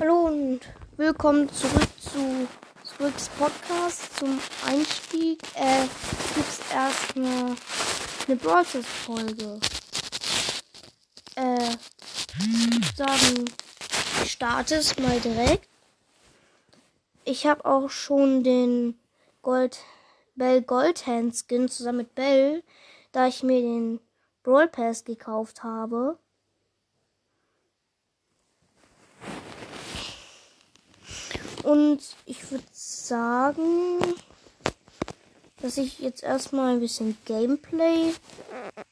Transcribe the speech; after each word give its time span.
Hallo 0.00 0.26
und 0.26 0.60
willkommen 0.96 1.52
zurück 1.52 1.88
zu 1.98 2.46
Squicks 2.86 3.28
Podcast. 3.30 4.16
Zum 4.16 4.38
Einstieg 4.64 5.42
äh, 5.56 5.86
gibt 6.36 6.48
es 6.48 6.60
erstmal 6.72 7.56
eine 8.28 8.36
Brawl 8.36 8.64
Folge. 8.64 9.58
Äh, 11.34 11.76
ich 14.22 14.30
starte 14.30 14.76
es 14.76 14.96
mal 15.00 15.18
direkt. 15.18 15.68
Ich 17.24 17.44
habe 17.48 17.64
auch 17.64 17.90
schon 17.90 18.44
den 18.44 18.96
Gold 19.42 19.78
Bell 20.36 20.62
Goldhand 20.62 21.34
Skin 21.34 21.68
zusammen 21.68 21.98
mit 21.98 22.14
Bell, 22.14 22.62
da 23.10 23.26
ich 23.26 23.42
mir 23.42 23.60
den 23.60 23.98
Brawl 24.44 24.68
Pass 24.68 25.04
gekauft 25.04 25.64
habe. 25.64 26.18
Und 31.62 32.00
ich 32.26 32.50
würde 32.50 32.64
sagen, 32.72 33.98
dass 35.60 35.76
ich 35.76 35.98
jetzt 35.98 36.22
erstmal 36.22 36.74
ein 36.74 36.80
bisschen 36.80 37.18
Gameplay 37.24 38.12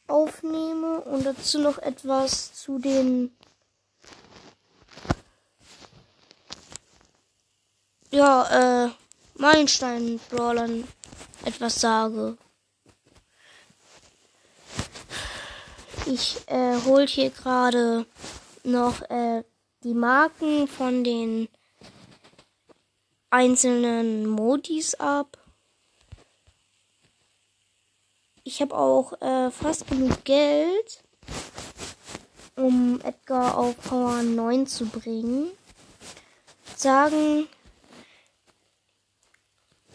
aufnehme 0.09 1.01
und 1.03 1.25
dazu 1.25 1.61
noch 1.61 1.79
etwas 1.79 2.55
zu 2.55 2.79
den 2.79 3.31
ja, 8.11 8.87
äh, 8.87 8.91
Meilenstein-Brawlern 9.35 10.85
etwas 11.45 11.81
sage. 11.81 12.37
Ich 16.07 16.39
äh, 16.47 16.77
hol 16.85 17.07
hier 17.07 17.31
gerade 17.31 18.07
noch 18.63 19.03
äh, 19.11 19.43
die 19.83 19.95
Marken 19.95 20.69
von 20.69 21.05
den 21.05 21.49
einzelnen 23.31 24.27
Modis 24.27 24.95
ab. 24.95 25.39
Ich 28.45 28.61
habe 28.61 28.77
auch 28.77 29.21
äh, 29.21 29.51
fast 29.51 29.89
genug 29.89 30.25
Geld, 30.25 31.03
um 32.55 33.01
Edgar 33.03 33.59
auf 33.59 33.77
Power 33.79 34.23
9 34.23 34.67
zu 34.67 34.87
bringen. 34.87 35.51
Sagen, 36.77 37.49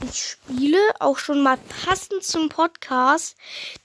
ich 0.03 0.21
spiele 0.21 0.79
auch 0.99 1.17
schon 1.17 1.43
mal 1.43 1.57
passend 1.57 2.23
zum 2.23 2.49
Podcast 2.49 3.37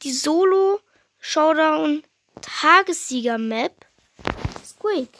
die 0.02 0.12
Solo 0.12 0.80
Showdown 1.20 2.02
Tagessieger 2.41 3.39
Map 3.39 3.86
Squeak. 4.64 5.11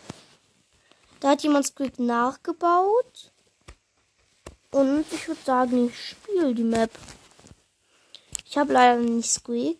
Da 1.21 1.31
hat 1.31 1.43
jemand 1.43 1.67
Squeak 1.67 1.99
nachgebaut. 1.99 3.31
Und 4.71 5.05
ich 5.13 5.29
würde 5.29 5.41
sagen, 5.45 5.89
ich 5.89 6.09
spiele 6.11 6.55
die 6.55 6.65
Map. 6.65 6.91
Ich 8.45 8.59
habe 8.59 8.73
leider 8.73 9.01
nicht 9.01 9.31
Squeak. 9.31 9.79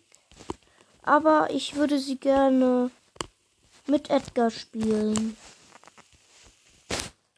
Aber 1.03 1.49
ich 1.51 1.75
würde 1.75 1.99
sie 1.99 2.17
gerne 2.17 2.91
mit 3.85 4.09
Edgar 4.09 4.51
spielen. 4.51 5.37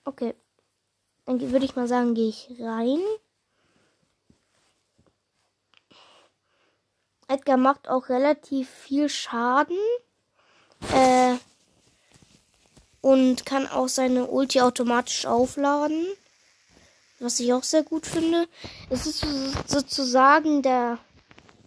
Okay. 0.05 0.33
Dann 1.25 1.39
würde 1.51 1.65
ich 1.65 1.75
mal 1.75 1.87
sagen, 1.87 2.15
gehe 2.15 2.29
ich 2.29 2.49
rein. 2.59 2.99
Edgar 7.27 7.57
macht 7.57 7.87
auch 7.87 8.09
relativ 8.09 8.67
viel 8.67 9.07
Schaden. 9.07 9.77
Äh, 10.93 11.35
und 13.01 13.45
kann 13.45 13.67
auch 13.67 13.87
seine 13.87 14.27
Ulti 14.27 14.61
automatisch 14.61 15.25
aufladen. 15.25 16.05
Was 17.19 17.39
ich 17.39 17.53
auch 17.53 17.63
sehr 17.63 17.83
gut 17.83 18.05
finde. 18.05 18.47
Es 18.89 19.05
ist 19.05 19.25
sozusagen 19.67 20.61
der 20.61 20.99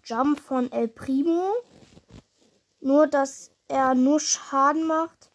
Jump 0.04 0.41
von 0.41 0.72
El 0.72 0.88
Primo. 0.88 1.53
Nur, 2.81 3.06
dass 3.06 3.50
er 3.69 3.94
nur 3.94 4.19
Schaden 4.19 4.87
macht, 4.87 5.31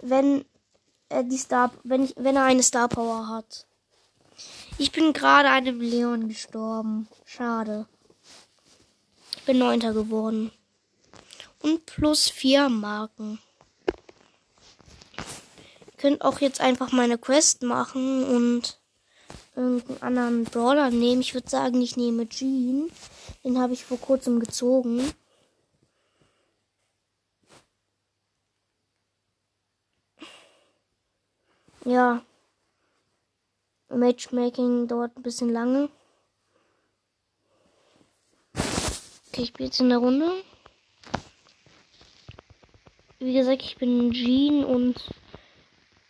wenn 0.00 0.44
er 1.08 1.24
die 1.24 1.38
Star, 1.38 1.72
wenn 1.82 2.04
ich, 2.04 2.14
wenn 2.16 2.36
er 2.36 2.44
eine 2.44 2.62
Star 2.62 2.88
Power 2.88 3.28
hat. 3.28 3.66
Ich 4.78 4.92
bin 4.92 5.12
gerade 5.12 5.48
einem 5.50 5.80
Leon 5.80 6.28
gestorben. 6.28 7.08
Schade 7.24 7.86
bin 9.44 9.58
Neunter 9.58 9.92
geworden. 9.92 10.50
Und 11.60 11.86
plus 11.86 12.28
vier 12.28 12.68
Marken. 12.68 13.38
Ihr 15.16 15.96
könnt 15.96 16.22
auch 16.22 16.40
jetzt 16.40 16.60
einfach 16.60 16.92
meine 16.92 17.18
Quest 17.18 17.62
machen 17.62 18.24
und 18.24 18.78
irgendeinen 19.56 20.02
anderen 20.02 20.44
Brawler 20.44 20.90
nehmen. 20.90 21.20
Ich 21.20 21.34
würde 21.34 21.48
sagen, 21.48 21.80
ich 21.80 21.96
nehme 21.96 22.28
Jean. 22.28 22.90
Den 23.44 23.58
habe 23.58 23.72
ich 23.72 23.84
vor 23.84 23.98
kurzem 23.98 24.40
gezogen. 24.40 25.12
Ja. 31.84 32.22
Matchmaking 33.88 34.88
dauert 34.88 35.16
ein 35.16 35.22
bisschen 35.22 35.50
lange. 35.50 35.88
Okay, 39.28 39.42
ich 39.42 39.48
spiele 39.48 39.66
jetzt 39.66 39.80
in 39.80 39.90
der 39.90 39.98
Runde. 39.98 40.32
Wie 43.18 43.32
gesagt, 43.32 43.62
ich 43.62 43.76
bin 43.76 44.12
Jean 44.12 44.64
und 44.64 45.10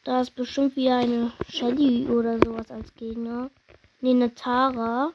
da 0.05 0.21
ist 0.21 0.35
bestimmt 0.35 0.77
wieder 0.77 0.99
eine 0.99 1.33
Shelly 1.49 2.07
oder 2.07 2.39
sowas 2.39 2.71
als 2.71 2.95
Gegner. 2.95 3.51
Ne, 4.01 4.11
eine 4.11 4.35
Tara. 4.35 5.13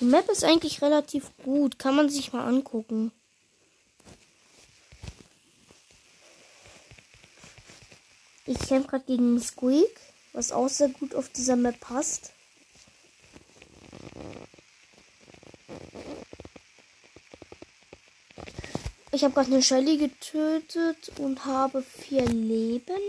Die 0.00 0.04
Map 0.04 0.28
ist 0.28 0.44
eigentlich 0.44 0.82
relativ 0.82 1.36
gut. 1.42 1.78
Kann 1.78 1.96
man 1.96 2.08
sich 2.08 2.32
mal 2.32 2.46
angucken. 2.46 3.10
Ich 8.44 8.58
kämpfe 8.60 8.90
gerade 8.90 9.04
gegen 9.06 9.40
Squeak, 9.40 10.00
was 10.32 10.52
auch 10.52 10.68
sehr 10.68 10.88
gut 10.88 11.16
auf 11.16 11.28
dieser 11.30 11.56
Map 11.56 11.80
passt. 11.80 12.32
Ich 19.16 19.24
habe 19.24 19.32
gerade 19.32 19.50
eine 19.50 19.62
Shelly 19.62 19.96
getötet 19.96 21.10
und 21.18 21.46
habe 21.46 21.82
vier 21.82 22.26
Leben. 22.26 23.00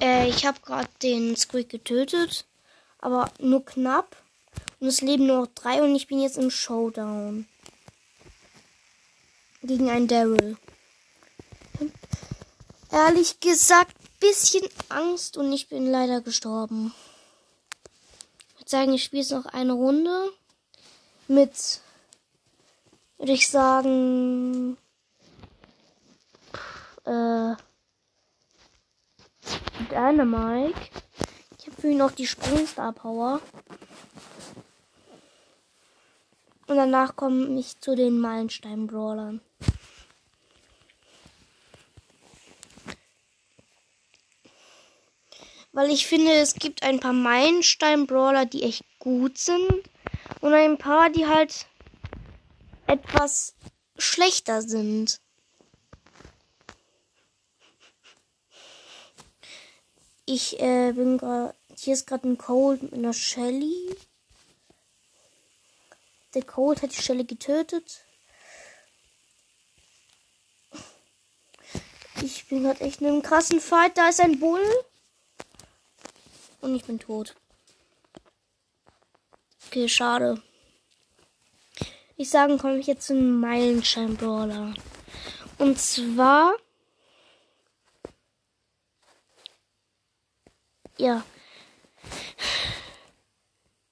Äh, 0.00 0.28
ich 0.28 0.46
habe 0.46 0.60
gerade 0.60 0.88
den 1.02 1.34
Squeak 1.34 1.68
getötet 1.68 2.46
aber 3.00 3.30
nur 3.38 3.64
knapp. 3.64 4.16
Und 4.78 4.88
es 4.88 5.00
leben 5.00 5.26
nur 5.26 5.40
noch 5.40 5.46
drei 5.54 5.82
und 5.82 5.94
ich 5.94 6.06
bin 6.06 6.20
jetzt 6.20 6.38
im 6.38 6.50
Showdown. 6.50 7.46
Gegen 9.62 9.90
einen 9.90 10.08
Daryl. 10.08 10.56
Ehrlich 12.90 13.40
gesagt, 13.40 13.94
bisschen 14.18 14.66
Angst 14.88 15.36
und 15.36 15.52
ich 15.52 15.68
bin 15.68 15.90
leider 15.90 16.20
gestorben. 16.20 16.94
Ich 18.48 18.60
würde 18.60 18.70
sagen, 18.70 18.92
ich 18.92 19.04
spiele 19.04 19.22
jetzt 19.22 19.32
noch 19.32 19.46
eine 19.46 19.72
Runde. 19.72 20.32
Mit, 21.28 21.80
würde 23.18 23.32
ich 23.32 23.48
sagen, 23.48 24.76
äh, 27.04 27.54
Dynamite 29.90 30.74
für 31.78 31.90
ihn 31.90 31.98
noch 31.98 32.12
die 32.12 32.26
Sprungstar 32.26 32.92
Power. 32.92 33.40
Und 36.66 36.76
danach 36.76 37.16
komme 37.16 37.58
ich 37.58 37.80
zu 37.80 37.96
den 37.96 38.20
Meilenstein-Brawlern. 38.20 39.40
Weil 45.72 45.90
ich 45.90 46.06
finde, 46.06 46.32
es 46.32 46.54
gibt 46.54 46.82
ein 46.82 47.00
paar 47.00 47.12
Meilenstein-Brawler, 47.12 48.46
die 48.46 48.62
echt 48.62 48.84
gut 48.98 49.38
sind. 49.38 49.68
Und 50.40 50.54
ein 50.54 50.78
paar, 50.78 51.10
die 51.10 51.26
halt 51.26 51.66
etwas 52.86 53.54
schlechter 53.96 54.62
sind. 54.62 55.20
Ich 60.32 60.60
äh, 60.60 60.92
bin 60.92 61.18
gerade. 61.18 61.56
Hier 61.76 61.92
ist 61.92 62.06
gerade 62.06 62.28
ein 62.28 62.38
Cold 62.38 62.84
mit 62.84 62.94
einer 62.94 63.12
Shelly. 63.12 63.96
Der 66.34 66.44
Cold 66.44 66.82
hat 66.82 66.92
die 66.92 67.02
Shelly 67.02 67.24
getötet. 67.24 68.04
Ich 72.22 72.46
bin 72.46 72.62
gerade 72.62 72.80
echt 72.80 73.00
in 73.00 73.08
einem 73.08 73.22
krassen 73.22 73.60
Fight. 73.60 73.98
Da 73.98 74.08
ist 74.08 74.20
ein 74.20 74.38
Bull. 74.38 74.62
Und 76.60 76.76
ich 76.76 76.84
bin 76.84 77.00
tot. 77.00 77.34
Okay, 79.66 79.88
schade. 79.88 80.40
Ich 82.16 82.30
sage, 82.30 82.56
komme 82.56 82.78
ich 82.78 82.86
jetzt 82.86 83.08
zu 83.08 83.14
einem 83.14 83.40
Meilenstein-Brawler. 83.40 84.74
Und 85.58 85.80
zwar 85.80 86.54
Ja. 91.00 91.22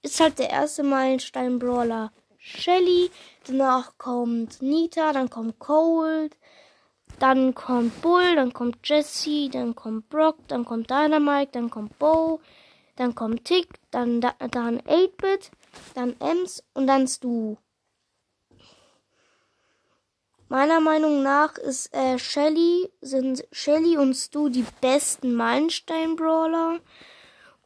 Ist 0.03 0.21
halt 0.21 0.39
der 0.39 0.51
erste 0.51 0.83
Meilenstein-Brawler 0.83 2.13
Shelly. 2.37 3.11
Danach 3.47 3.97
kommt 3.97 4.61
Nita, 4.61 5.15
dann 5.15 5.31
kommt 5.31 5.59
Cold, 5.59 6.37
dann 7.19 7.55
kommt 7.55 8.03
Bull, 8.03 8.37
dann 8.37 8.53
kommt 8.53 8.87
Jesse, 8.87 9.49
dann 9.49 9.75
kommt 9.75 10.11
Brock, 10.11 10.37
dann 10.49 10.67
kommt 10.67 10.91
Dynamite, 10.91 11.53
dann 11.53 11.71
kommt 11.71 11.99
Bo, 11.99 12.41
dann 12.97 13.15
kommt 13.15 13.47
Tick, 13.47 13.81
dann, 13.91 14.21
dann 14.21 14.83
8-Bit, 14.83 15.51
dann 15.95 16.15
Ems 16.21 16.63
und 16.75 16.89
dann 16.89 17.09
Stu. 17.09 17.57
Meiner 20.49 20.81
Meinung 20.81 21.23
nach 21.23 21.59
ist 21.59 21.95
äh, 21.95 22.19
Shelly, 22.19 22.91
sind 23.03 23.47
Shelly 23.53 23.99
und 23.99 24.15
Stu 24.15 24.49
die 24.49 24.65
besten 24.81 25.35
Meilenstein-Brawler. 25.35 26.81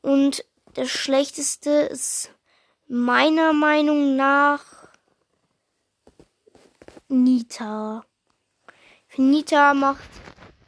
Und 0.01 0.45
der 0.75 0.87
schlechteste 0.87 1.71
ist 1.71 2.31
meiner 2.89 3.53
Meinung 3.53 4.17
nach 4.17 4.65
Nita. 7.09 8.05
Nita 9.17 9.75
macht 9.75 10.09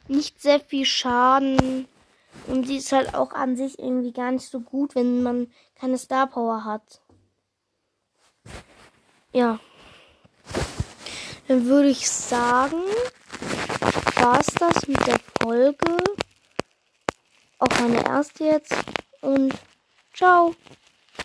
nicht 0.07 0.41
sehr 0.41 0.61
viel 0.61 0.85
Schaden. 0.85 1.87
Und 2.47 2.67
sie 2.67 2.77
ist 2.77 2.91
halt 2.91 3.13
auch 3.13 3.33
an 3.33 3.57
sich 3.57 3.79
irgendwie 3.79 4.13
gar 4.13 4.31
nicht 4.31 4.47
so 4.47 4.61
gut, 4.61 4.95
wenn 4.95 5.23
man 5.23 5.51
keine 5.75 5.97
Star 5.97 6.27
Power 6.27 6.63
hat. 6.63 7.01
Ja. 9.33 9.59
Dann 11.47 11.65
würde 11.65 11.89
ich 11.89 12.09
sagen, 12.09 12.81
war 14.15 14.39
es 14.39 14.47
das 14.47 14.87
mit 14.87 15.05
der 15.05 15.19
Folge. 15.41 15.97
Auch 17.59 17.79
meine 17.79 18.03
erste 18.03 18.45
jetzt. 18.45 18.73
Und 19.21 19.53
ciao. 20.13 20.55